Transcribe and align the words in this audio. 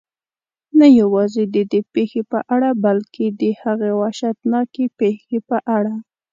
نه 0.79 0.87
یوازې 0.99 1.43
ددې 1.55 1.81
پېښې 1.93 2.21
په 2.31 2.39
اړه 2.53 2.69
بلکې 2.85 3.25
د 3.41 3.43
هغې 3.61 3.91
وحشتناکې 4.01 4.85
پېښې 4.99 5.37
په 5.49 5.57
اړه. 5.77 5.95